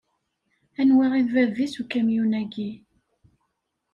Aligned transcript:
Anwa 0.81 1.05
i 1.19 1.21
d 1.27 1.27
bab-is 1.33 1.73
ukamyun-aki? 1.81 2.69